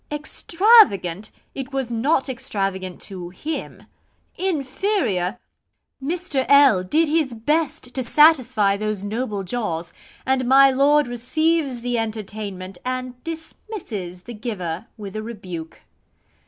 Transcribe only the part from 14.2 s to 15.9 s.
the giver with a rebuke.